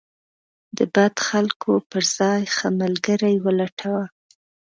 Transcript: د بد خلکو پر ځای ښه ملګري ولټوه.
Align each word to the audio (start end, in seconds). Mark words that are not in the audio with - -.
د 0.77 0.79
بد 0.95 1.15
خلکو 1.27 1.71
پر 1.89 2.03
ځای 2.17 2.41
ښه 2.55 2.67
ملګري 2.81 3.35
ولټوه. 3.45 4.03